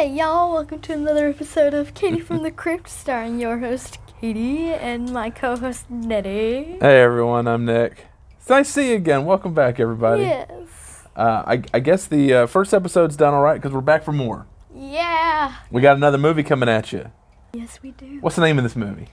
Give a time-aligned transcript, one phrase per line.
[0.00, 4.70] Hey y'all, welcome to another episode of Katie from the Crypt, starring your host Katie
[4.70, 6.78] and my co-host Nettie.
[6.80, 8.06] Hey everyone, I'm Nick.
[8.38, 9.26] It's nice to see you again.
[9.26, 10.22] Welcome back, everybody.
[10.22, 11.04] Yes.
[11.14, 14.12] Uh, I, I guess the uh, first episode's done all right because we're back for
[14.12, 14.46] more.
[14.74, 15.56] Yeah.
[15.70, 17.10] We got another movie coming at you.
[17.52, 18.22] Yes, we do.
[18.22, 19.08] What's the name of this movie?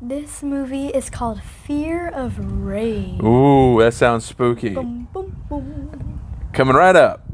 [0.00, 3.20] This movie is called Fear of Rain.
[3.24, 4.74] Ooh, that sounds spooky.
[4.74, 6.20] Boom, boom, boom.
[6.52, 7.24] Coming right up.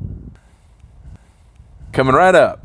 [1.92, 2.63] Coming right up.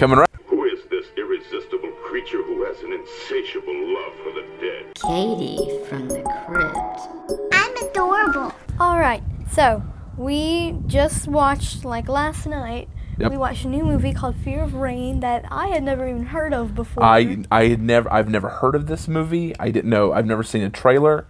[0.00, 0.30] Coming right.
[0.46, 4.94] Who is this irresistible creature who has an insatiable love for the dead?
[4.94, 7.52] Katie from the crypt.
[7.52, 8.50] I'm adorable.
[8.80, 9.22] All right,
[9.52, 9.82] so
[10.16, 12.88] we just watched like last night.
[13.18, 13.30] Yep.
[13.30, 16.54] We watched a new movie called Fear of Rain that I had never even heard
[16.54, 17.04] of before.
[17.04, 19.54] I I had never I've never heard of this movie.
[19.60, 20.14] I didn't know.
[20.14, 21.26] I've never seen a trailer.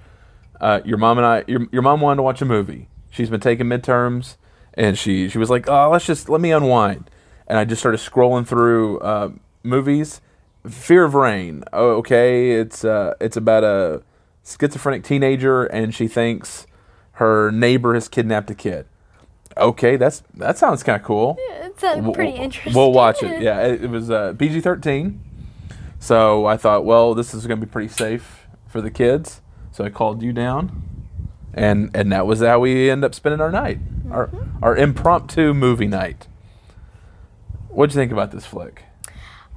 [0.60, 1.42] Uh, your mom and I.
[1.48, 2.88] Your, your mom wanted to watch a movie.
[3.10, 4.36] She's been taking midterms,
[4.74, 7.10] and she she was like, "Oh, let's just let me unwind."
[7.50, 9.30] And I just started scrolling through uh,
[9.64, 10.20] movies.
[10.68, 11.64] Fear of Rain.
[11.72, 12.52] Oh, okay.
[12.52, 14.02] It's uh, it's about a
[14.44, 16.66] schizophrenic teenager, and she thinks
[17.14, 18.86] her neighbor has kidnapped a kid.
[19.56, 21.36] Okay, that's that sounds kind of cool.
[21.40, 22.72] it's uh, We'll- pretty interesting.
[22.74, 23.42] We'll watch it.
[23.42, 25.20] Yeah, it, it was uh, PG thirteen.
[25.98, 29.42] So I thought, well, this is going to be pretty safe for the kids.
[29.72, 30.82] So I called you down,
[31.52, 33.78] and and that was how we end up spending our night,
[34.10, 34.64] our Mm-hmm.
[34.64, 36.28] our impromptu movie night.
[37.70, 38.84] What'd you think about this flick?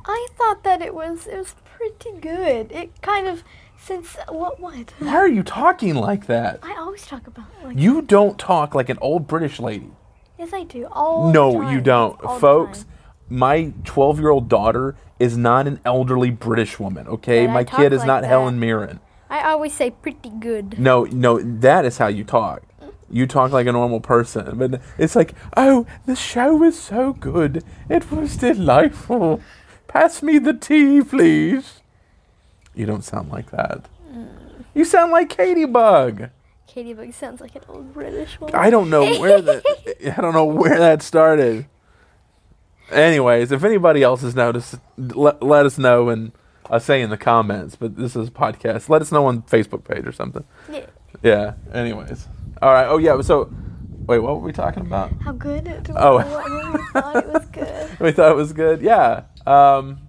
[0.06, 2.72] I thought that it was it was pretty good.
[2.72, 3.44] It kind of
[3.80, 6.60] since what what Why are you talking like that?
[6.64, 9.92] I always talk about like You don't talk like an old British lady.
[10.38, 12.86] yes I do all no, you don't, All folks.
[13.30, 17.08] My twelve-year-old daughter is not an elderly British woman.
[17.08, 18.28] Okay, But my kid is like not that.
[18.28, 19.00] Helen Mirren.
[19.30, 20.78] I always say pretty good.
[20.78, 22.62] No, no, that is how you talk.
[23.14, 27.64] You talk like a normal person, but it's like, oh, the show was so good.
[27.88, 29.40] It was delightful.
[29.88, 31.82] Pass me the tea, please.
[32.74, 33.88] You don't sound like that.
[34.12, 34.66] Mm.
[34.74, 36.30] You sound like Katie Bug.
[36.66, 38.56] Katie Bug sounds like an old British one.
[38.56, 39.64] I don't know where that.
[40.18, 41.68] I don't know where that started.
[42.90, 46.32] Anyways, if anybody else has noticed, let, let us know and
[46.68, 47.76] I'll say in the comments.
[47.76, 48.90] But this is a podcast.
[48.90, 50.46] Let us know on Facebook page or something.
[50.72, 50.88] Yeah.
[51.22, 51.54] Yeah.
[51.72, 52.28] Anyways.
[52.64, 52.88] All right.
[52.88, 53.20] Oh yeah.
[53.22, 53.54] So,
[54.08, 54.20] wait.
[54.20, 55.12] What were we talking about?
[55.22, 55.98] How good it was.
[56.00, 56.18] Oh.
[56.74, 57.90] we thought it was good.
[58.00, 58.82] We thought it was good.
[58.82, 59.24] Yeah.
[59.46, 60.00] Um.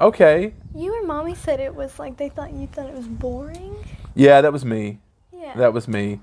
[0.00, 0.54] Okay.
[0.74, 3.76] You and mommy said it was like they thought you thought it was boring.
[4.14, 5.00] Yeah, that was me.
[5.32, 5.54] Yeah.
[5.56, 6.20] That was me.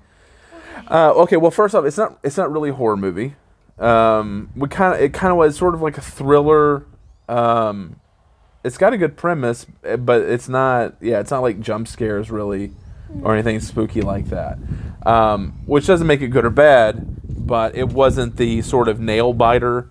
[0.90, 1.38] Uh, okay.
[1.38, 2.18] Well, first off, it's not.
[2.24, 3.36] It's not really a horror movie.
[3.78, 4.50] Um.
[4.56, 5.02] We kind of.
[5.02, 6.88] It kind of was sort of like a thriller.
[7.30, 8.00] Um.
[8.64, 10.96] It's got a good premise, eh, but it's not.
[11.00, 12.72] Yeah, it's not like jump scares really,
[13.22, 14.58] or anything spooky like that.
[15.08, 15.62] Um.
[15.66, 19.90] Which doesn't make it good or bad, but it wasn't the sort of nail biter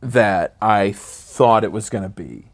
[0.00, 2.46] that I thought it was going to be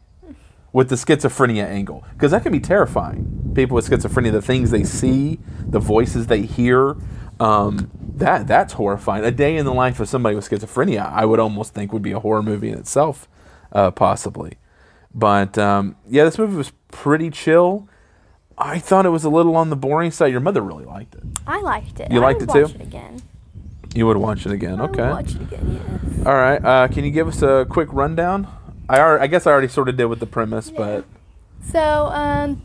[0.73, 3.53] with the schizophrenia angle because that can be terrifying.
[3.55, 6.97] People with schizophrenia, the things they see, the voices they hear,
[7.39, 9.23] um, that that's horrifying.
[9.23, 12.11] A day in the life of somebody with schizophrenia, I would almost think would be
[12.11, 13.29] a horror movie in itself,
[13.71, 14.57] uh, possibly.
[15.13, 17.87] But um, yeah, this movie was pretty chill.
[18.57, 20.27] I thought it was a little on the boring side.
[20.31, 21.23] Your mother really liked it.
[21.45, 22.11] I liked it.
[22.11, 22.63] You I liked it too?
[22.63, 23.21] Watch it again.
[23.93, 25.09] You would watch it again, I would okay?
[25.09, 25.81] watch it again.
[26.17, 26.25] Yes.
[26.25, 26.63] All right.
[26.63, 28.47] Uh, can you give us a quick rundown?
[28.89, 31.05] I, I guess I already sort of did with the premise, but
[31.71, 32.61] So, um,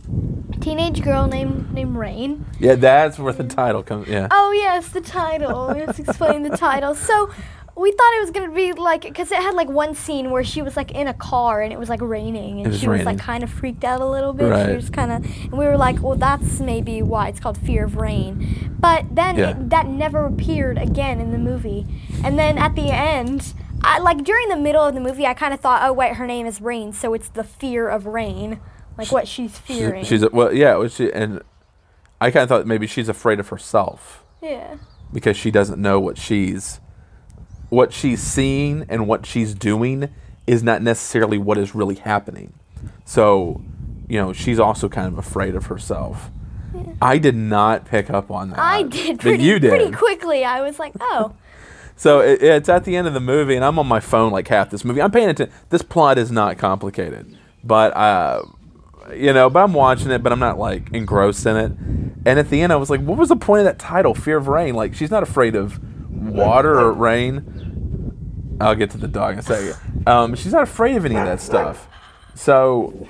[0.60, 2.44] teenage girl named named Rain.
[2.58, 4.08] yeah, that's where the title comes.
[4.08, 4.28] Yeah.
[4.30, 5.66] Oh yes, the title.
[5.68, 6.94] Let's explain the title.
[6.94, 7.30] So,
[7.80, 10.60] we thought it was gonna be like because it had like one scene where she
[10.60, 13.18] was like in a car and it was like raining and was she was like
[13.18, 14.50] kind of freaked out a little bit.
[14.50, 14.66] Right.
[14.68, 17.86] She was kind of, and we were like, well, that's maybe why it's called Fear
[17.86, 18.76] of Rain.
[18.78, 19.50] But then Yeah.
[19.50, 21.86] it, that never appeared again in the movie.
[22.22, 23.54] And then at the end.
[23.82, 26.26] I like during the middle of the movie, I kind of thought, oh wait, her
[26.26, 28.60] name is Rain, so it's the fear of rain,
[28.98, 30.04] like what she's fearing.
[30.04, 30.76] She, she's a, well, yeah.
[30.76, 31.40] well, She, and
[32.20, 34.76] I kind of thought maybe she's afraid of herself yeah.
[35.14, 36.78] because she doesn't know what she's
[37.70, 40.10] what she's seeing and what she's doing
[40.46, 42.52] is not necessarily what is really happening.
[43.04, 43.62] So,
[44.08, 46.30] you know, she's also kind of afraid of herself.
[47.02, 48.58] I did not pick up on that.
[48.58, 49.70] I did but pretty you did.
[49.70, 50.44] pretty quickly.
[50.44, 51.34] I was like, oh.
[51.96, 54.48] So it, it's at the end of the movie, and I'm on my phone like
[54.48, 55.02] half this movie.
[55.02, 55.54] I'm paying attention.
[55.68, 58.42] This plot is not complicated, but uh,
[59.14, 61.72] you know, but I'm watching it, but I'm not like engrossed in it.
[62.24, 64.38] And at the end, I was like, what was the point of that title, Fear
[64.38, 64.74] of Rain?
[64.74, 65.78] Like, she's not afraid of
[66.10, 67.59] water or rain.
[68.60, 70.06] I'll get to the dog in a second.
[70.06, 71.88] Um, she's not afraid of any of that stuff.
[72.34, 73.08] So,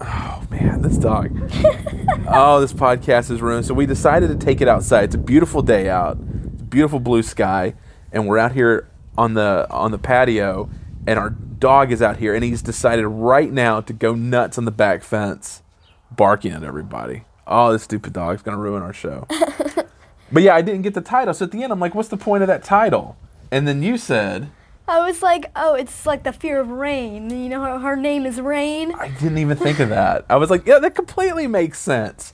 [0.00, 1.30] oh man, this dog.
[2.28, 3.66] oh, this podcast is ruined.
[3.66, 5.04] So we decided to take it outside.
[5.04, 6.18] It's a beautiful day out,
[6.52, 7.74] it's a beautiful blue sky,
[8.12, 10.68] and we're out here on the on the patio,
[11.06, 14.64] and our dog is out here, and he's decided right now to go nuts on
[14.64, 15.62] the back fence,
[16.10, 17.24] barking at everybody.
[17.46, 19.26] Oh, this stupid dog's gonna ruin our show.
[20.32, 21.32] but yeah, I didn't get the title.
[21.32, 23.16] So at the end, I'm like, what's the point of that title?
[23.52, 24.50] And then you said,
[24.90, 27.30] I was like, oh, it's like the fear of rain.
[27.30, 28.92] You know, her, her name is Rain.
[28.92, 30.26] I didn't even think of that.
[30.28, 32.32] I was like, yeah, that completely makes sense.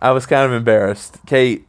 [0.00, 1.18] I was kind of embarrassed.
[1.26, 1.66] Kate,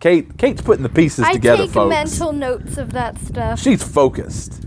[0.00, 1.90] Kate, Kate's putting the pieces I together, take folks.
[1.90, 3.60] mental notes of that stuff.
[3.60, 4.64] She's focused,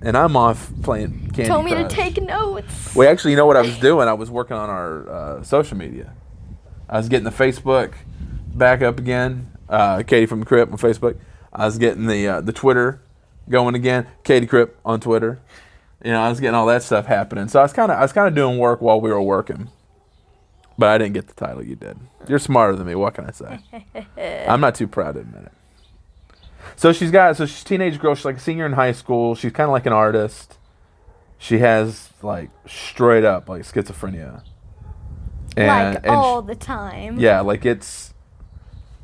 [0.00, 2.94] and I'm off playing Candy told me to take notes.
[2.94, 4.08] Well, actually, you know what I was doing?
[4.08, 6.14] I was working on our uh, social media.
[6.88, 7.92] I was getting the Facebook
[8.54, 9.52] back up again.
[9.68, 11.18] Uh, Katie from the Crypt on Facebook.
[11.52, 13.02] I was getting the uh, the Twitter
[13.48, 14.06] going again.
[14.24, 15.40] Katie Crypt on Twitter.
[16.04, 17.48] You know, I was getting all that stuff happening.
[17.48, 19.70] So I was kind of I was kind of doing work while we were working.
[20.78, 21.64] But I didn't get the title.
[21.64, 21.98] You did.
[22.28, 22.94] You're smarter than me.
[22.94, 23.58] What can I say?
[24.46, 25.52] I'm not too proud to admit it.
[26.76, 28.14] So she's got so she's a teenage girl.
[28.14, 29.34] She's like a senior in high school.
[29.34, 30.58] She's kind of like an artist.
[31.38, 34.42] She has like straight up like schizophrenia.
[35.56, 37.18] like and all sh- the time.
[37.18, 38.12] yeah, like it's.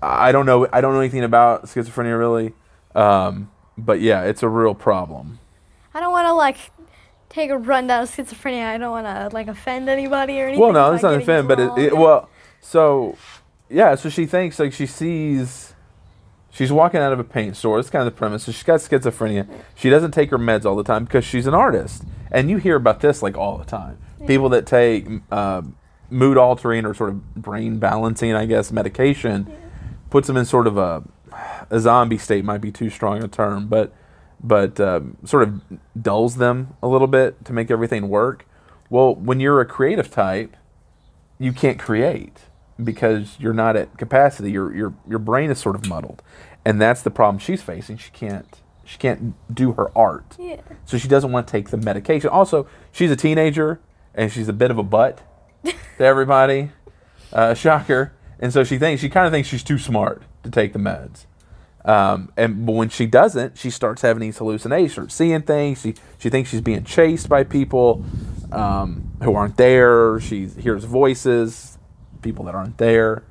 [0.03, 0.67] I don't know.
[0.73, 2.53] I don't know anything about schizophrenia really,
[2.94, 3.50] um,
[3.84, 5.38] but yeah, it's a real problem.
[5.94, 6.56] I don't want to like
[7.29, 8.67] take a rundown of schizophrenia.
[8.67, 10.61] I don't want to like offend anybody or anything.
[10.61, 12.29] Well, no, it's not offend, but it, it well,
[12.61, 13.17] so
[13.69, 15.75] yeah, so she thinks like she sees,
[16.50, 17.76] she's walking out of a paint store.
[17.76, 18.44] That's kind of the premise.
[18.44, 19.49] So she's got schizophrenia.
[19.75, 22.76] She doesn't take her meds all the time because she's an artist, and you hear
[22.76, 23.99] about this like all the time.
[24.26, 25.62] People that take uh,
[26.11, 29.52] mood altering or sort of brain balancing, I guess, medication
[30.11, 31.02] puts them in sort of a
[31.73, 32.45] a zombie state.
[32.45, 33.93] Might be too strong a term, but
[34.45, 35.61] but um, sort of
[36.01, 38.47] dulls them a little bit to make everything work.
[38.91, 40.57] Well, when you're a creative type,
[41.39, 42.39] you can't create
[42.83, 44.53] because you're not at capacity.
[44.53, 46.23] Your your your brain is sort of muddled,
[46.65, 47.97] and that's the problem she's facing.
[47.97, 50.61] She can't she can't do her art, Yeah.
[50.85, 52.29] so she doesn't want to take the medication.
[52.31, 53.81] Also, she's a teenager
[54.15, 55.23] and she's a bit of a butt
[55.65, 55.73] to
[56.05, 56.73] everybody.
[57.33, 58.13] Uh, shocker.
[58.41, 61.27] And so she thinks she kind of thinks she's too smart to take the meds.
[61.84, 65.81] Um, and but when she doesn't, she starts having these hallucinations, seeing things.
[65.82, 68.05] She she thinks she's being chased by people
[68.52, 70.20] um, who aren't there.
[70.20, 71.79] She hears voices,
[72.23, 73.25] people that aren't there.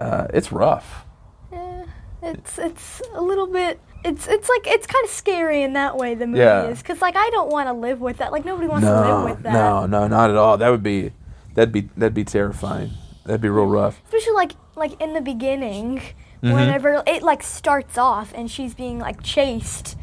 [0.00, 1.04] Uh, it's rough.
[1.52, 1.84] Yeah,
[2.22, 3.80] it's it's a little bit.
[4.04, 6.14] It's it's like it's kind of scary in that way.
[6.14, 6.66] The movie Yeah.
[6.68, 8.32] is because like I don't want to live with that.
[8.32, 9.52] Like nobody wants to live with that.
[9.52, 10.56] no, no, not at all.
[10.56, 11.12] That would be
[11.54, 12.90] that'd be that'd be terrifying.
[13.26, 14.00] That'd be real rough.
[14.06, 16.00] Especially like like in the beginning,
[16.42, 16.52] Mm-hmm.
[16.54, 19.96] whenever it like starts off and she's being like chased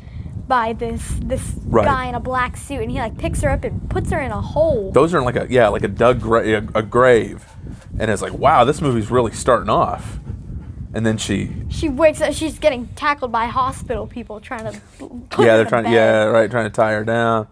[0.47, 1.85] by this this Right.
[1.85, 4.31] guy in a black suit and he like picks her up and puts her in
[4.31, 4.91] a hole.
[4.91, 7.43] Those are in like a yeah, like a dug gra- a, a grave,
[7.97, 10.19] and it's like wow, this movie's really starting off.
[10.93, 12.33] And then she She wakes up.
[12.33, 14.81] She's getting tackled by hospital people trying to.
[15.39, 17.47] Yeah, they're trying yeah right trying to tie her down.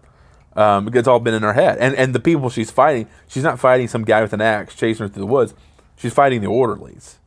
[0.56, 3.58] Um, it's all been in her head, and and the people she's fighting, she's not
[3.58, 5.52] fighting some guy with an axe chasing her through the woods.
[5.96, 7.18] She's fighting the orderlies,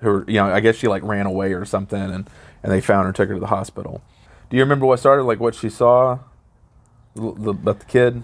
[0.00, 2.28] who you know I guess she like ran away or something, and
[2.62, 4.02] and they found her, and took her to the hospital.
[4.48, 5.24] Do you remember what started?
[5.24, 6.18] Like what she saw
[7.16, 8.22] L- the- about the kid?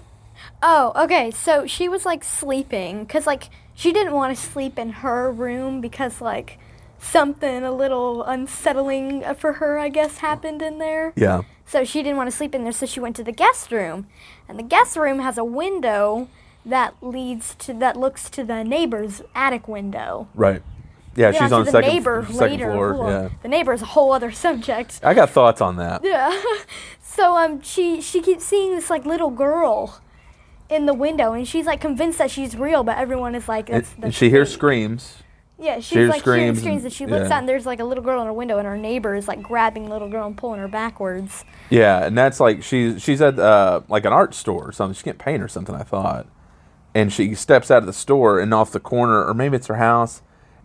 [0.62, 1.30] Oh, okay.
[1.30, 5.80] So she was like sleeping because like she didn't want to sleep in her room
[5.80, 6.58] because like
[6.98, 11.12] something a little unsettling uh, for her, I guess, happened in there.
[11.16, 11.42] Yeah.
[11.66, 14.06] So she didn't want to sleep in there, so she went to the guest room,
[14.48, 16.28] and the guest room has a window
[16.64, 20.28] that leads to that looks to the neighbor's attic window.
[20.34, 20.62] Right.
[21.16, 22.72] Yeah, she's on the second, neighbor second later.
[22.72, 23.10] floor.
[23.10, 23.28] Yeah.
[23.42, 25.00] The neighbor's a whole other subject.
[25.02, 26.02] I got thoughts on that.
[26.04, 26.40] Yeah.
[27.02, 30.00] so um she she keeps seeing this like little girl
[30.68, 33.78] in the window and she's like convinced that she's real, but everyone is like And,
[33.82, 35.18] that's, and that's she hears screams.
[35.58, 37.36] Yeah, she's hears like hearing screams screams and- and she looks yeah.
[37.36, 39.42] out and there's like a little girl in her window and her neighbor is like
[39.42, 41.46] grabbing the little girl and pulling her backwards.
[41.70, 44.94] Yeah, and that's like she's she's at uh, like an art store or something.
[44.94, 45.74] She can't paint or something.
[45.74, 46.26] I thought,
[46.94, 49.76] and she steps out of the store and off the corner, or maybe it's her
[49.76, 50.20] house,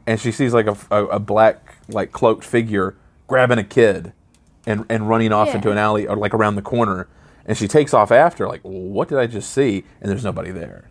[0.07, 2.95] and she sees like a, a, a black like cloaked figure
[3.27, 4.13] grabbing a kid,
[4.65, 5.55] and and running off Yeah.
[5.55, 7.07] into an alley or like around the corner,
[7.45, 8.47] and she takes off after.
[8.47, 9.83] Like, what did I just see?
[10.01, 10.89] And there's nobody there.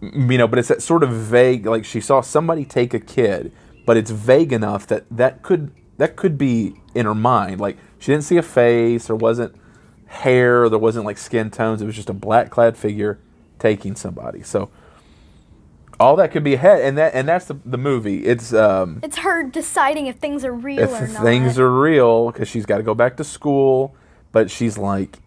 [0.00, 1.64] You know, but it's that sort of vague.
[1.66, 3.52] Like she saw somebody take a kid,
[3.86, 7.60] but it's vague enough that that could that could be in her mind.
[7.60, 9.54] Like she didn't see a face, or wasn't
[10.06, 11.80] hair, there wasn't like skin tones.
[11.82, 13.18] It was just a black clad figure
[13.58, 14.42] taking somebody.
[14.42, 14.70] So
[16.00, 18.24] all that could be ahead, and that and that's the, the movie.
[18.24, 21.22] It's um, It's her deciding if things are real if or the not.
[21.22, 23.94] things are real because she's got to go back to school,
[24.32, 25.18] but she's like,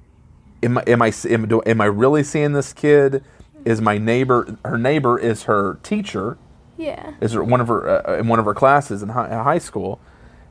[0.63, 3.23] am I am I am, do, am I really seeing this kid?
[3.65, 6.37] Is my neighbor her neighbor is her teacher?
[6.77, 7.15] yeah.
[7.19, 9.99] is her, one of her uh, in one of her classes in high, high school,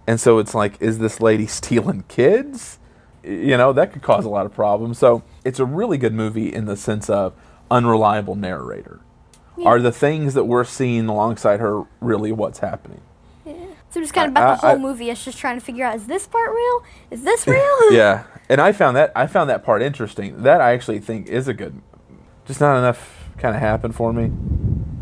[0.06, 2.78] and so it's like, is this lady stealing kids?
[3.26, 4.98] you know, that could cause a lot of problems.
[4.98, 7.34] So it's a really good movie in the sense of
[7.70, 9.00] unreliable narrator.
[9.64, 13.00] Are the things that we're seeing alongside her really what's happening?
[13.44, 13.54] Yeah.
[13.90, 15.08] So just kind of about the whole I- movie.
[15.10, 16.84] It's just trying to figure out: is this part real?
[17.10, 17.76] Is this real?
[17.92, 20.42] yeah, and I found that I found that part interesting.
[20.42, 21.80] That I actually think is a good.
[22.44, 24.30] Just not enough kind of happened for me.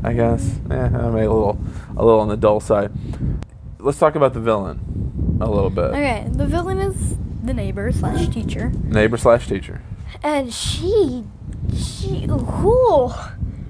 [0.05, 0.59] I guess.
[0.71, 1.59] Eh, I made a little
[1.97, 2.93] a little on the dull side.
[3.81, 5.85] Let's talk about the villain a little bit.
[5.91, 9.83] Okay, the villain is the neighbor slash teacher, Neighbor slash teacher.
[10.23, 11.25] and she,
[11.77, 13.13] she, whew,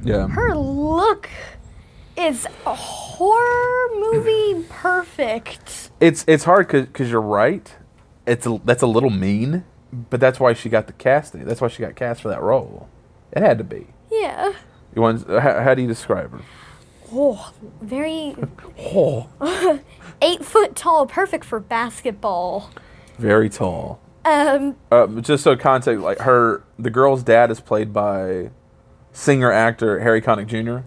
[0.05, 0.29] Yeah.
[0.29, 1.29] her look
[2.17, 5.91] is a horror movie perfect.
[6.01, 7.75] It's it's hard because you're right.
[8.27, 9.65] It's a, that's a little mean,
[10.11, 11.45] but that's why she got the casting.
[11.45, 12.89] That's why she got cast for that role.
[13.33, 13.87] It had to be.
[14.11, 14.53] Yeah.
[14.95, 15.27] You want?
[15.29, 16.41] How, how do you describe her?
[17.13, 18.35] Oh, very
[18.79, 19.29] Oh,
[20.23, 22.71] eight foot tall, perfect for basketball.
[23.19, 24.01] very tall.
[24.25, 28.51] Um, Uh, just so context, like her, the girl's dad is played by
[29.15, 30.85] singer actor Harry Connick Jr.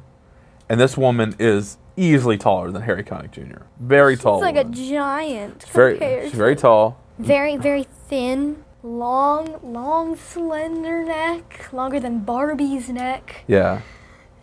[0.69, 3.63] And this woman is easily taller than Harry Connick Jr.
[3.79, 4.37] Very tall.
[4.39, 5.63] She's like a giant.
[5.65, 6.99] She's very, she's very tall.
[7.17, 13.43] very, very thin, long, long, slender neck, longer than Barbie's neck.
[13.47, 13.81] Yeah,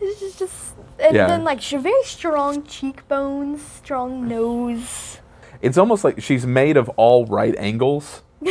[0.00, 1.26] It's just, just and Yeah.
[1.29, 5.21] then like she's very strong cheekbones, strong nose.
[5.62, 8.23] it's almost like she's made of all right angles.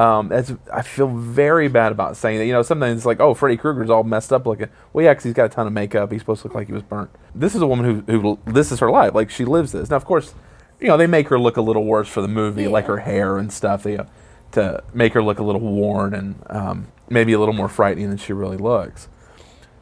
[0.00, 2.46] um, that's I feel very bad about saying that.
[2.46, 4.68] You know, sometimes it's like, oh, Freddy Krueger's all messed up looking.
[4.94, 6.10] Well, yeah, because he's got a ton of makeup.
[6.10, 7.10] He's supposed to look like he was burnt.
[7.34, 9.14] This is a woman who, who this is her life.
[9.14, 9.90] Like she lives this.
[9.90, 10.34] Now, of course,
[10.80, 13.36] you know they make her look a little worse for the movie, like her hair
[13.36, 13.82] and stuff.
[13.82, 14.04] They, uh,
[14.52, 18.18] to make her look a little worn and um, maybe a little more frightening than
[18.18, 19.06] she really looks.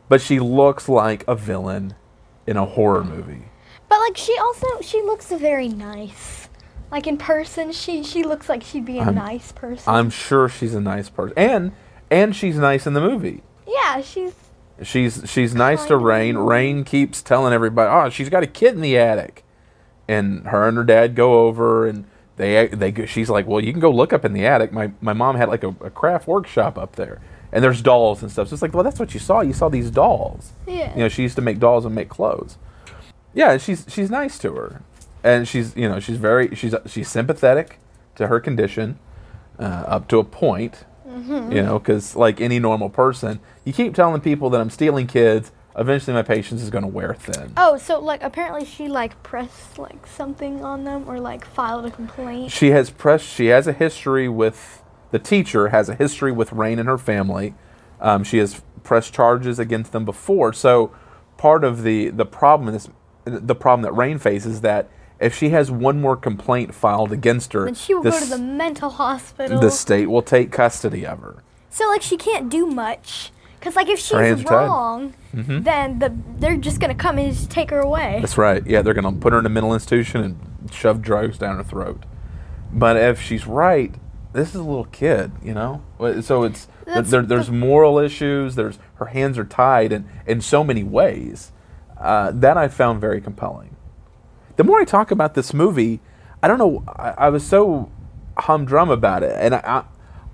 [0.08, 1.94] But she looks like a villain
[2.44, 3.44] in a horror movie.
[3.88, 6.47] But like she also she looks very nice.
[6.90, 9.84] Like in person, she she looks like she'd be a I'm- nice person.
[9.92, 11.72] I'm sure she's a nice person, and
[12.10, 13.42] and she's nice in the movie.
[13.66, 14.32] yeah, she's
[14.80, 16.36] She's she's nice to Rain.
[16.38, 19.42] Rain keeps telling everybody, "Oh, she's got a kid in the attic,"
[20.06, 22.04] and her and her dad go over, and
[22.36, 24.70] they they she's like, "Well, you can go look up in the attic.
[24.72, 28.30] My my mom had like a, a craft workshop up there, and there's dolls and
[28.30, 29.40] stuff." So it's like, "Well, that's what you saw.
[29.40, 30.52] You saw these dolls.
[30.64, 30.92] yeah.
[30.94, 32.56] You know, she used to make dolls and make clothes.
[33.34, 34.82] Yeah, she's she's nice to her,
[35.22, 37.78] and she's you know she's very she's she's sympathetic
[38.16, 38.98] to her condition,
[39.58, 40.84] uh, up to a point.
[41.50, 45.50] You know, because like any normal person, you keep telling people that I'm stealing kids.
[45.76, 47.52] Eventually, my patience is going to wear thin.
[47.56, 51.90] Oh, so like apparently she like pressed like something on them or like filed a
[51.90, 52.52] complaint.
[52.52, 53.26] She has pressed.
[53.26, 55.68] She has a history with the teacher.
[55.68, 57.54] Has a history with Rain and her family.
[58.00, 60.52] Um, she has pressed charges against them before.
[60.52, 60.94] So
[61.36, 62.88] part of the the problem in this,
[63.24, 64.88] the problem that Rain faces is that
[65.20, 68.26] if she has one more complaint filed against her, Then she will the, go to
[68.26, 69.60] the mental hospital.
[69.60, 71.42] the state will take custody of her.
[71.70, 73.32] so like she can't do much.
[73.60, 74.66] Cause like if she's hands are tied.
[74.66, 78.18] wrong, then the they're just gonna come and just take her away.
[78.20, 78.64] That's right.
[78.64, 81.64] Yeah, they're going to put her in a mental institution and shove drugs down her
[81.64, 82.04] throat.
[82.72, 83.92] But if she's right,
[84.32, 85.82] this is a little kid, you know.
[86.20, 88.54] So it's there, there's the- moral issues.
[88.54, 91.50] There's her hands are tied in in so many ways.
[92.00, 93.74] Uh, that I found very compelling.
[94.58, 96.00] The more I talk about this movie,
[96.42, 96.84] I don't know.
[96.86, 97.90] I, I was so
[98.36, 99.84] humdrum about it, and I, I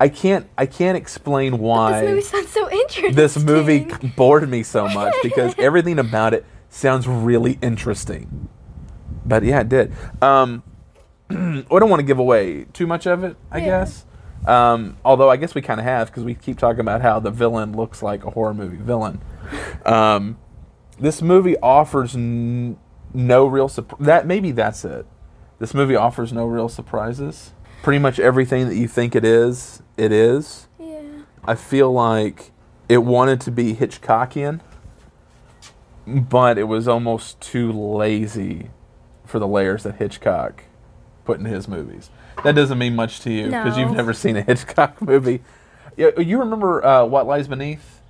[0.01, 3.15] I can't I can't explain why This movie sounds so interesting.
[3.15, 8.49] this movie bored me so much because everything about it sounds really interesting.
[9.25, 9.93] But yeah, it did.
[10.21, 10.63] Um,
[11.31, 11.35] I
[11.69, 13.65] don't want to give away too much of it, I Yeah.
[13.67, 14.05] guess.
[14.47, 17.31] Um, although I guess we kind of have because we keep talking about how the
[17.31, 19.21] villain looks like a horror movie villain.
[19.87, 20.39] Um,
[20.99, 22.79] this movie offers n-
[23.15, 24.05] no real surprise.
[24.05, 25.07] That maybe that's it.
[25.59, 27.53] This movie offers no real surprises.
[27.83, 30.69] Pretty much everything that you think it is, it is.
[30.79, 31.01] Yeah.
[31.45, 32.51] I feel like
[32.89, 34.61] it wanted to be Hitchcockian,
[36.07, 38.71] but it was almost too lazy
[39.25, 40.65] for the layers that Hitchcock
[41.25, 42.11] put in his movies.
[42.43, 45.43] That doesn't mean much to you because you've never seen a Hitchcock movie.
[45.97, 48.01] Yeah, You remember uh, What Lies Beneath?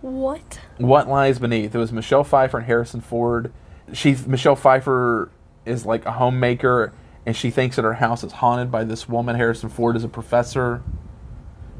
[0.00, 0.60] What?
[0.78, 1.74] What Lies Beneath?
[1.74, 3.52] It was Michelle Pfeiffer and Harrison Ford.
[3.92, 5.30] She's Michelle Pfeiffer
[5.64, 6.92] is like a homemaker,
[7.24, 9.36] and she thinks that her house is haunted by this woman.
[9.36, 10.82] Harrison Ford is a professor.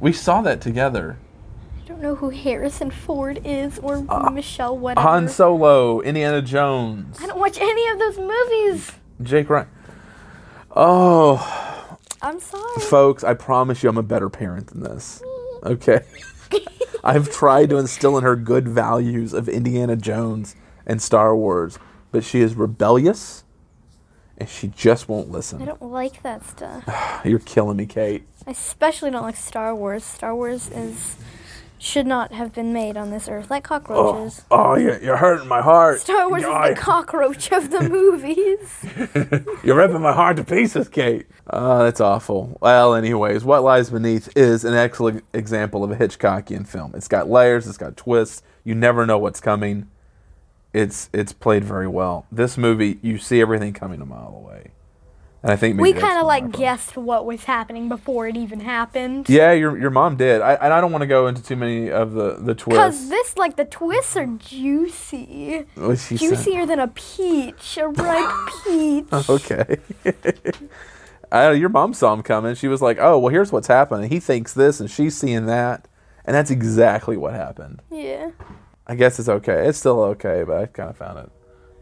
[0.01, 1.19] We saw that together.
[1.83, 5.07] I don't know who Harrison Ford is or Michelle whatever.
[5.07, 8.93] Uh, Han Solo, Indiana Jones, I don't watch any of those movies.
[9.23, 9.69] Jake Ryan.
[10.75, 12.81] Oh, I'm sorry.
[12.81, 15.23] folks, I promise you I'm a better parent than this.
[15.63, 16.01] Okay.
[17.05, 21.79] I've tried to instill in her good values of Indiana Jones and Star Wars,
[22.11, 23.45] but she is rebellious
[24.39, 25.63] and she just won't listen.
[25.63, 26.85] I don't like that stuff.
[27.25, 28.27] You're killing me, Kate.
[28.47, 30.05] I especially don't like Star Wars.
[30.05, 31.17] Star Wars is
[31.79, 34.45] should not have been made on this earth, like cockroaches.
[34.51, 36.01] Oh, oh yeah, you're hurting my heart.
[36.01, 38.85] Star Wars is the cockroach of the movies.
[39.65, 41.27] You're ripping my heart to pieces, Kate.
[41.49, 42.57] Oh, that's awful.
[42.61, 46.93] Well, anyways, What Lies Beneath is an excellent example of a Hitchcockian film.
[46.95, 48.43] It's got layers, it's got twists.
[48.65, 49.89] You never know what's coming.
[50.73, 52.27] It's it's played very well.
[52.31, 54.73] This movie, you see everything coming a mile away.
[55.43, 58.59] And I think maybe we kind of like guessed what was happening before it even
[58.59, 59.29] happened.
[59.29, 60.41] Yeah, your your mom did.
[60.41, 63.09] I and I don't want to go into too many of the the twists Because
[63.09, 65.67] this, like, the twists are juicy.
[65.77, 66.19] She said.
[66.19, 69.07] Juicier than a peach, a ripe peach.
[69.13, 69.77] Okay.
[71.33, 72.55] I, your mom saw him coming.
[72.55, 74.11] She was like, "Oh, well, here's what's happening.
[74.11, 75.87] He thinks this, and she's seeing that,
[76.25, 78.31] and that's exactly what happened." Yeah.
[78.87, 79.67] I guess it's okay.
[79.69, 81.31] It's still okay, but I kind of found it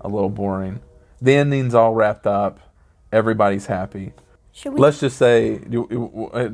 [0.01, 0.81] a little boring.
[1.21, 2.61] The ending's all wrapped up.
[3.13, 4.13] Everybody's happy.
[4.53, 4.81] Should we?
[4.81, 5.87] Let's just say, do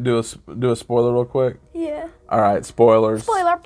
[0.01, 1.59] do a do a spoiler real quick.
[1.75, 2.09] yeah.
[2.29, 3.23] All right, spoilers.
[3.25, 3.61] Spoiler.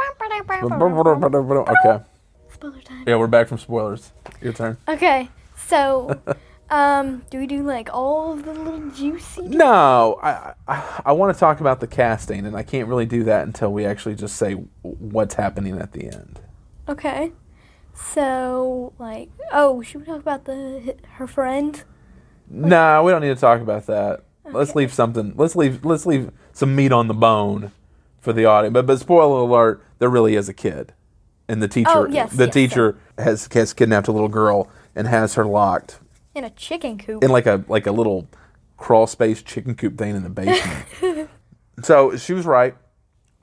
[1.84, 2.04] Okay.
[2.52, 3.04] Spoiler time.
[3.06, 4.12] Yeah, we're back from spoilers.
[4.40, 4.76] Your turn.
[4.88, 5.28] Okay,
[5.68, 6.20] so,
[6.70, 9.42] um, do we do like all of the little juicy?
[9.42, 13.24] No, I I, I want to talk about the casting, and I can't really do
[13.24, 16.40] that until we actually just say what's happening at the end.
[16.88, 17.32] Okay,
[17.94, 21.82] so like, oh, should we talk about the her friend?
[22.48, 24.24] No, we don't need to talk about that.
[24.50, 25.32] Let's leave something.
[25.36, 25.84] Let's leave.
[25.84, 27.72] Let's leave some meat on the bone
[28.20, 28.74] for the audience.
[28.74, 30.92] But but spoiler alert: there really is a kid,
[31.48, 31.90] and the teacher.
[31.90, 36.00] Oh, yes, the yes, teacher has has kidnapped a little girl and has her locked
[36.34, 37.24] In a chicken coop.
[37.24, 38.28] in like a like a little
[38.76, 41.30] crawl space chicken coop thing in the basement.
[41.82, 42.76] so she was right.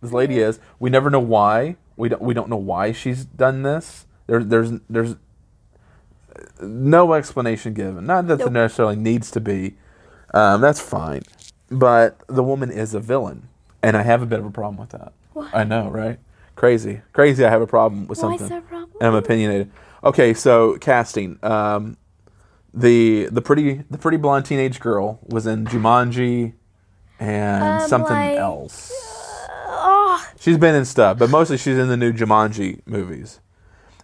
[0.01, 0.59] This lady is.
[0.79, 1.77] We never know why.
[2.01, 2.21] We don't.
[2.21, 4.07] We don't know why she's done this.
[4.27, 5.15] There, there's there's
[6.61, 8.05] no explanation given.
[8.05, 9.75] Not that there necessarily needs to be.
[10.33, 11.21] Um, that's fine.
[11.69, 13.49] But the woman is a villain,
[13.83, 15.13] and I have a bit of a problem with that.
[15.33, 15.49] What?
[15.53, 16.19] I know, right?
[16.55, 17.45] Crazy, crazy.
[17.45, 18.57] I have a problem with Why is something.
[18.57, 18.97] a problem?
[18.99, 19.71] And I'm opinionated.
[20.03, 21.37] Okay, so casting.
[21.43, 21.97] Um,
[22.73, 26.53] the the pretty the pretty blonde teenage girl was in Jumanji
[27.19, 28.91] and Um, something like- else.
[30.41, 33.41] She's been in stuff, but mostly she's in the new Jumanji movies.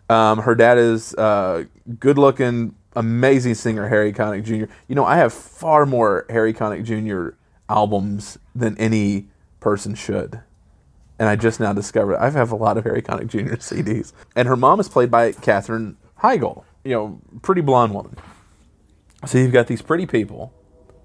[0.07, 1.63] Um, her dad is uh,
[1.99, 4.71] good looking, amazing singer Harry Connick Jr.
[4.87, 7.35] You know, I have far more Harry Connick Jr.
[7.67, 9.29] albums than any
[9.61, 10.39] person should.
[11.17, 13.55] And I just now discovered I have a lot of Harry Connick Jr.
[13.55, 14.13] CDs.
[14.35, 18.15] And her mom is played by Katherine Heigl, you know, pretty blonde woman.
[19.25, 20.53] So you've got these pretty people,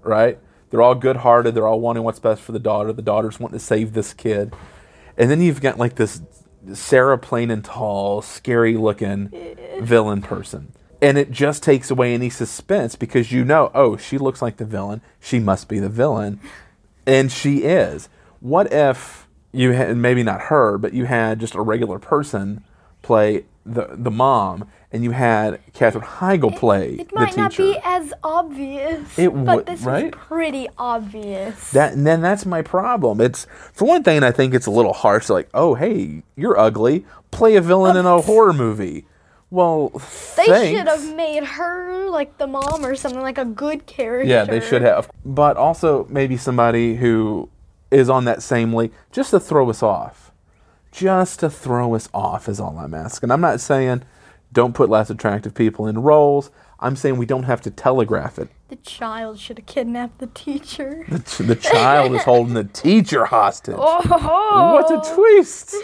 [0.03, 0.37] right?
[0.69, 1.55] They're all good hearted.
[1.55, 2.93] They're all wanting what's best for the daughter.
[2.93, 4.53] The daughter's wanting to save this kid.
[5.17, 6.21] And then you've got like this
[6.73, 9.31] Sarah plain and tall, scary looking
[9.81, 10.73] villain person.
[11.01, 14.65] And it just takes away any suspense because you know, oh, she looks like the
[14.65, 15.01] villain.
[15.19, 16.39] She must be the villain.
[17.05, 18.07] And she is.
[18.39, 22.63] What if you had, maybe not her, but you had just a regular person
[23.01, 27.41] play the, the mom and you had Katherine Heigl play it the might teacher?
[27.41, 30.05] not be as obvious, It but this right?
[30.05, 31.71] is pretty obvious.
[31.71, 33.19] That and then that's my problem.
[33.19, 35.29] It's for one thing, I think it's a little harsh.
[35.29, 37.05] Like, oh, hey, you're ugly.
[37.31, 39.05] Play a villain in a horror movie.
[39.49, 40.77] Well, they thanks.
[40.77, 44.27] should have made her like the mom or something like a good character.
[44.29, 45.09] Yeah, they should have.
[45.25, 47.49] But also maybe somebody who
[47.91, 50.31] is on that same league, just to throw us off.
[50.91, 53.29] Just to throw us off is all I'm asking.
[53.31, 54.03] I'm not saying
[54.53, 56.49] don't put less attractive people in roles.
[56.79, 58.49] I'm saying we don't have to telegraph it.
[58.69, 61.05] The child should have kidnapped the teacher.
[61.07, 63.75] The, ch- the child is holding the teacher hostage.
[63.77, 65.75] Oh, What a twist!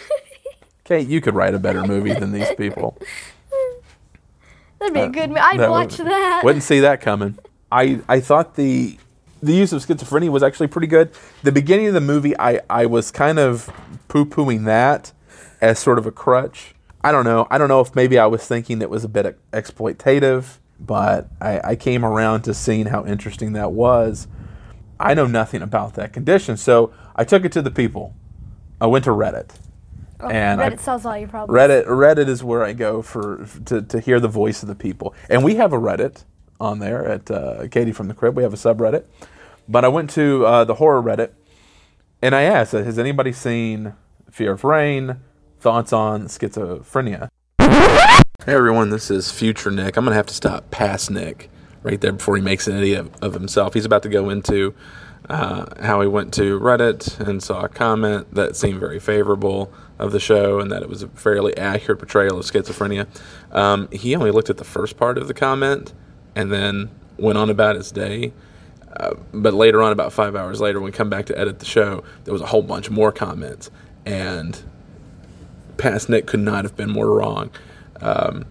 [0.84, 2.98] Kate, you could write a better movie than these people.
[4.80, 5.38] That'd be a good.
[5.38, 6.42] I'd That watch would- that.
[6.44, 7.38] Wouldn't see that coming.
[7.72, 8.98] I I thought the
[9.44, 11.12] the use of schizophrenia was actually pretty good.
[11.44, 13.70] The beginning of the movie, I I was kind of
[14.08, 15.12] poo pooing that
[15.62, 16.74] as sort of a crutch.
[17.04, 17.48] I don't know.
[17.50, 21.62] I don't know if maybe I was thinking it was a bit exploitative, but I,
[21.72, 24.28] I came around to seeing how interesting that was.
[25.00, 28.14] I know nothing about that condition, so I took it to the people.
[28.82, 29.52] I went to Reddit.
[30.20, 31.58] and I- Reddit solves all your problems.
[31.58, 35.14] Reddit Reddit is where I go for to, to hear the voice of the people,
[35.30, 36.26] and we have a Reddit
[36.60, 38.36] on there at uh, Katie from the Crypt.
[38.36, 39.06] We have a subreddit,
[39.70, 41.32] but I went to uh, the horror Reddit,
[42.22, 43.94] and I asked, "Has anybody seen
[44.30, 45.22] Fear of Rain?
[45.60, 49.98] Thoughts on schizophrenia?" Hey everyone, this is Future Nick.
[49.98, 51.50] I'm gonna have to stop past Nick
[51.84, 53.74] right there before he makes an idiot of, himself.
[53.74, 54.74] He's about to go into
[55.30, 60.12] uh, how he went to Reddit and saw a comment that seemed very favorable of
[60.14, 63.06] the show and that it was a fairly accurate portrayal of schizophrenia.
[63.52, 65.94] Um, he only looked at the first part of the comment
[66.36, 68.32] and then went on about his day.
[68.96, 71.66] Uh, but later on, about five hours later, when we come back to edit the
[71.66, 73.70] show, there was a whole bunch more comments,
[74.06, 74.64] and
[75.80, 77.50] past Nick could not have been more wrong.
[78.02, 78.46] Um,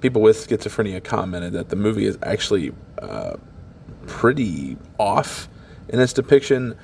[0.00, 3.36] people with schizophrenia commented that the movie is actually uh,
[4.06, 5.48] pretty off
[5.88, 6.76] in its depiction.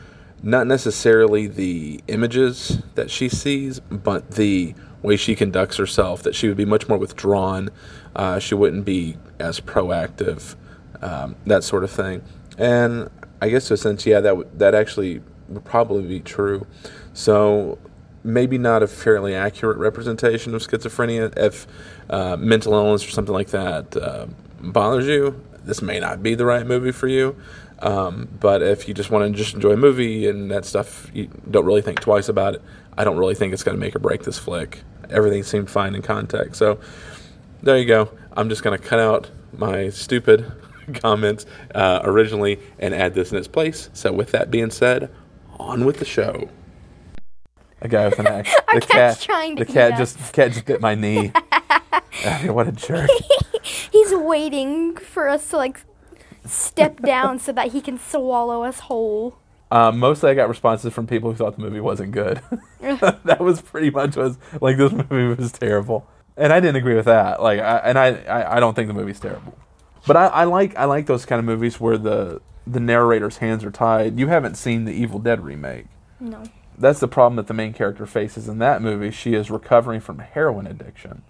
[0.43, 6.23] Not necessarily the images that she sees, but the way she conducts herself.
[6.23, 7.71] That she would be much more withdrawn.
[8.17, 10.57] Uh, she wouldn't be as proactive,
[11.01, 12.23] um, that sort of thing.
[12.59, 13.09] And
[13.41, 16.67] I guess to a sense, yeah, that w- that actually would probably be true.
[17.15, 17.79] So
[18.25, 21.37] maybe not a fairly accurate representation of schizophrenia.
[21.37, 21.67] If
[22.11, 24.27] uh, mental illness or something like that uh,
[24.61, 27.37] bothers you, this may not be the right movie for you.
[27.81, 31.29] Um, but if you just want to just enjoy a movie and that stuff, you
[31.51, 32.63] don't really think twice about it.
[32.97, 34.83] I don't really think it's going to make or break this flick.
[35.11, 36.57] Everything seemed fine in context.
[36.57, 36.81] So
[37.63, 38.11] there you go.
[38.33, 40.51] I'm just going to cut out my stupid
[40.95, 43.91] comments uh, originally and add this in its place.
[43.93, 45.11] So with that being said,
[45.59, 46.49] on with the show.
[47.85, 48.53] A guy with an axe.
[48.69, 49.99] Our the cat's cat, trying to the cat us.
[49.99, 51.33] just cat just bit my knee.
[52.25, 53.11] I mean, what a jerk!
[53.63, 55.81] He's waiting for us to like
[56.47, 59.37] step down so that he can swallow us whole.
[59.71, 62.41] Um, mostly, I got responses from people who thought the movie wasn't good.
[62.81, 67.07] that was pretty much was like this movie was terrible, and I didn't agree with
[67.07, 67.43] that.
[67.43, 69.59] Like, I, and I, I, I don't think the movie's terrible,
[70.07, 73.65] but I, I like I like those kind of movies where the the narrator's hands
[73.65, 74.19] are tied.
[74.19, 75.87] You haven't seen the Evil Dead remake.
[76.21, 76.43] No.
[76.77, 79.11] That's the problem that the main character faces in that movie.
[79.11, 81.23] She is recovering from heroin addiction,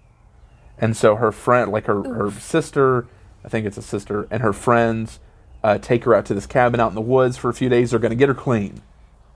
[0.77, 3.07] and so her friend, like her her sister,
[3.43, 5.19] I think it's a sister, and her friends
[5.65, 7.89] uh, take her out to this cabin out in the woods for a few days.
[7.89, 8.83] They're going to get her clean.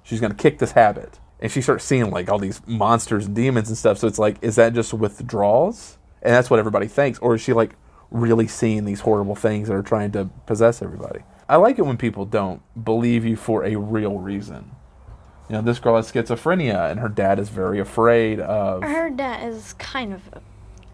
[0.04, 1.20] She's going to kick this habit.
[1.40, 3.98] And she starts seeing like all these monsters and demons and stuff.
[3.98, 5.98] So it's like, is that just withdrawals?
[6.22, 7.18] And that's what everybody thinks.
[7.18, 7.72] Or is she like
[8.12, 11.22] really seeing these horrible things that are trying to possess everybody?
[11.48, 14.70] I like it when people don't believe you for a real reason.
[15.50, 18.84] You know, this girl has schizophrenia and her dad is very afraid of.
[18.84, 20.42] Her dad is kind of a,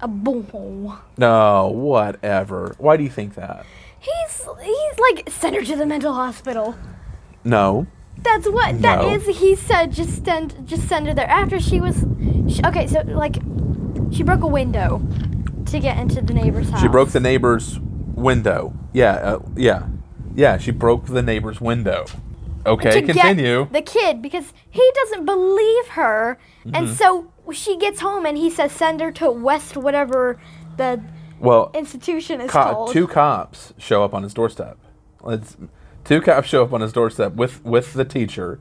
[0.02, 0.98] a bull.
[1.18, 2.74] No, whatever.
[2.78, 3.66] Why do you think that?
[4.00, 6.76] He's he's like send her to the mental hospital.
[7.44, 7.88] No.
[8.18, 9.10] That's what that No.
[9.14, 9.26] is.
[9.40, 12.06] He said just send just send her there after she was
[12.48, 12.88] she, okay.
[12.88, 13.36] So like
[14.12, 15.02] she broke a window
[15.66, 16.82] to get into the neighbor's house.
[16.82, 18.74] She broke the neighbor's window.
[18.94, 19.88] Yeah, uh, yeah,
[20.34, 20.58] yeah.
[20.58, 22.06] She broke the neighbor's window.
[22.68, 23.68] Okay, to get continue.
[23.72, 26.76] the kid because he doesn't believe her, Mm-hmm.
[26.76, 30.40] and so she gets home and he says send her to West whatever
[30.78, 31.00] the
[31.40, 32.92] well, institution is co- called.
[32.92, 34.78] two cops show up on his doorstep.
[35.28, 35.56] It's,
[36.04, 38.60] two cops show up on his doorstep with with the teacher,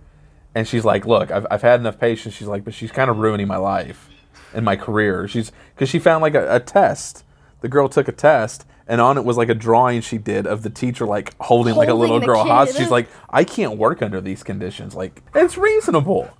[0.54, 3.18] and she's like, "Look, I've I've had enough patience." She's like, "But she's kind of
[3.18, 4.10] ruining my life
[4.52, 7.24] and my career." She's because she found like a, a test.
[7.62, 8.66] The girl took a test.
[8.86, 11.88] And on it was like a drawing she did of the teacher like holding, like
[11.88, 12.76] a little girl hostage.
[12.76, 14.94] She's like, I can't work under these conditions.
[14.94, 16.30] Like, it's reasonable.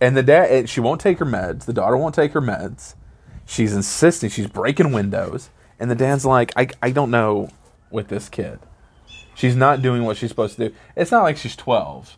[0.00, 1.64] And the dad, and she won't take her meds.
[1.64, 2.94] The daughter won't take her meds.
[3.46, 4.28] She's insisting.
[4.28, 5.48] She's breaking windows.
[5.78, 7.48] And the dad's like, I, I don't know
[7.90, 8.58] with this kid.
[9.34, 10.74] She's not doing what she's supposed to do.
[10.96, 12.16] It's not like she's 12.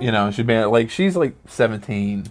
[0.00, 2.26] You know, she's been like, she's like 17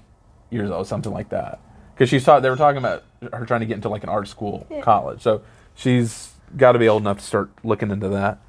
[0.49, 1.59] years old, something like that.
[1.93, 4.27] Because she's taught, they were talking about her trying to get into like an art
[4.27, 5.21] school, college.
[5.21, 5.41] So
[5.75, 8.39] she's got to be old enough to start looking into that.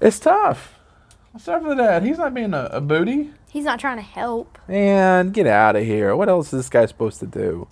[0.00, 0.78] It's tough.
[1.34, 2.02] It's tough for the dad.
[2.02, 3.30] He's not being a, a booty.
[3.50, 4.58] He's not trying to help.
[4.68, 6.14] And get out of here.
[6.16, 7.68] What else is this guy supposed to do?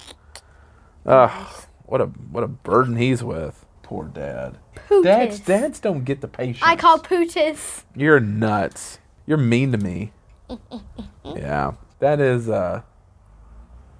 [1.04, 1.48] Ugh,
[1.86, 3.66] what a what a burden he's with.
[3.82, 4.58] Poor dad.
[5.02, 6.62] Dads, dads don't get the patience.
[6.62, 7.84] I call Pootis.
[7.96, 8.98] You're nuts.
[9.26, 10.12] You're mean to me.
[11.24, 12.48] yeah, that is.
[12.48, 12.82] uh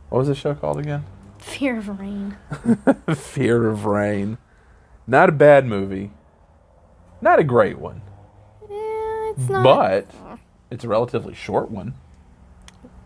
[0.09, 1.05] What was the show called again?
[1.39, 2.37] Fear of rain.
[3.15, 4.39] Fear of Rain.
[5.13, 6.11] Not a bad movie.
[7.21, 8.01] Not a great one,
[8.63, 9.63] Eh, it's not.
[9.63, 10.11] but
[10.71, 11.93] it's a relatively short one.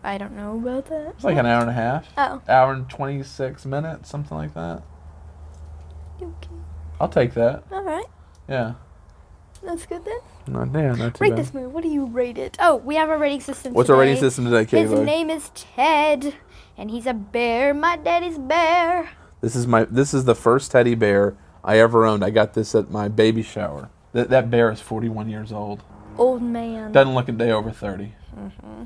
[0.05, 1.15] I don't know about that.
[1.15, 2.07] It's like an hour and a half.
[2.17, 2.41] Oh.
[2.47, 4.83] Hour and twenty six minutes, something like that.
[6.21, 6.47] Okay.
[7.01, 7.65] I'll take that.
[7.73, 8.05] All right.
[8.47, 8.75] Yeah.
[9.61, 10.19] That's good then.
[10.47, 11.39] Not yeah, not too Rate bad.
[11.39, 11.67] this movie.
[11.67, 12.55] What do you rate it?
[12.61, 13.73] Oh, we have a rating system.
[13.73, 16.35] What's our rating system today, His name is Ted,
[16.77, 17.73] and he's a bear.
[17.73, 19.09] My daddy's bear.
[19.41, 21.35] This is my this is the first teddy bear
[21.67, 22.23] I ever owned.
[22.23, 23.89] I got this at my baby shower.
[24.13, 25.83] That that bear is 41 years old.
[26.17, 26.93] Old man.
[26.93, 28.13] Doesn't look a day over 30.
[28.35, 28.83] Mm-hmm.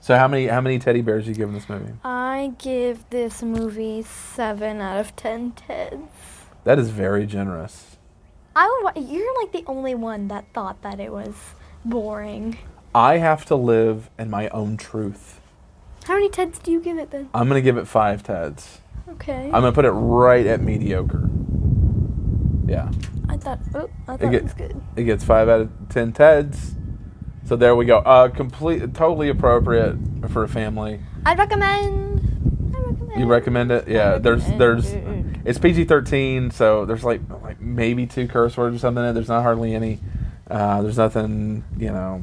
[0.00, 1.92] So how many how many teddy bears you giving this movie?
[2.04, 6.08] I give this movie seven out of ten Teds.
[6.64, 7.96] That is very generous.
[8.54, 9.04] I would.
[9.04, 11.34] You're like the only one that thought that it was
[11.84, 12.58] boring.
[12.94, 15.40] I have to live in my own truth.
[16.04, 17.30] How many Teds do you give it then?
[17.34, 18.78] I'm gonna give it five Teds.
[19.08, 19.44] Okay.
[19.46, 21.30] I'm gonna put it right at mediocre.
[22.66, 22.90] Yeah.
[23.28, 24.80] I, That, oh, I thought It it, was good.
[24.96, 26.74] It gets five out of ten Teds.
[27.44, 27.98] So there we go.
[27.98, 29.96] Uh, complete, totally appropriate
[30.30, 31.00] for a family.
[31.26, 32.20] I'd recommend.
[32.74, 33.20] I recommend.
[33.20, 33.88] You recommend it?
[33.88, 34.18] Yeah.
[34.18, 34.92] There's there's
[35.44, 39.02] it's PG thirteen, so there's like like maybe two curse words or something.
[39.02, 39.12] in it.
[39.14, 39.98] There's not hardly any.
[40.50, 42.22] Uh, there's nothing you know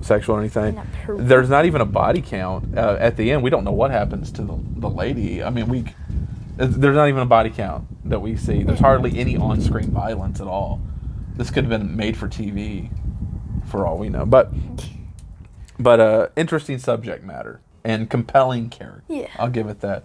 [0.00, 0.80] sexual or anything.
[1.08, 3.42] There's not even a body count uh, at the end.
[3.42, 5.42] We don't know what happens to the, the lady.
[5.42, 5.84] I mean, we
[6.56, 8.62] there's not even a body count that we see.
[8.62, 10.80] There's hardly any on-screen violence at all.
[11.36, 12.90] This could have been made for TV,
[13.66, 14.26] for all we know.
[14.26, 14.52] But
[15.78, 19.04] but uh, interesting subject matter and compelling character.
[19.08, 19.28] Yeah.
[19.38, 20.04] I'll give it that.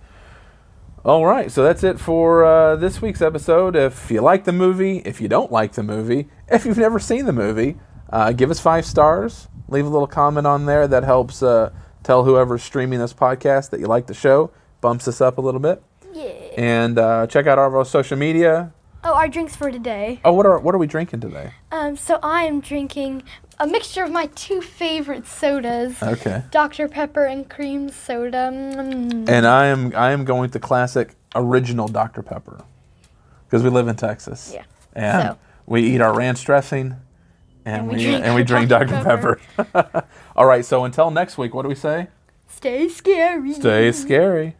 [1.03, 3.75] All right, so that's it for uh, this week's episode.
[3.75, 7.25] If you like the movie, if you don't like the movie, if you've never seen
[7.25, 7.77] the movie,
[8.09, 9.47] uh, give us five stars.
[9.67, 13.79] Leave a little comment on there that helps uh, tell whoever's streaming this podcast that
[13.79, 14.49] you like the show,
[14.81, 15.83] bumps us up a little bit.
[16.55, 18.73] And uh, check out our social media.
[19.03, 20.19] Oh, our drinks for today.
[20.25, 21.51] Oh, what are what are we drinking today?
[21.71, 23.21] Um, so I am drinking
[23.59, 26.01] a mixture of my two favorite sodas.
[26.01, 26.43] Okay.
[26.49, 26.87] Dr.
[26.87, 28.49] Pepper and cream soda.
[28.51, 29.29] Mm.
[29.29, 32.63] And I am I am going to classic original Dr Pepper
[33.45, 34.51] because we live in Texas.
[34.53, 34.63] Yeah.
[34.93, 35.37] And So-
[35.67, 36.95] we eat our ranch dressing,
[37.65, 38.85] and, And we, we drink and we drink Dr.
[38.85, 40.03] Dr Pepper.
[40.35, 40.63] All right.
[40.65, 42.07] So until next week, what do we say?
[42.47, 43.53] Stay scary.
[43.53, 44.55] Stay scary.